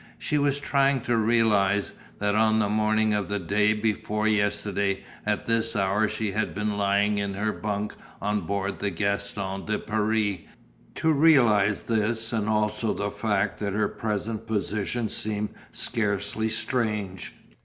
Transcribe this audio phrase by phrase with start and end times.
[0.17, 5.45] She was trying to realize, that on the morning of the day before yesterday at
[5.45, 10.39] this hour she had been lying in her bunk on board the Gaston de Paris,
[10.95, 17.33] to realize this and also the fact that her present position seemed scarcely strange.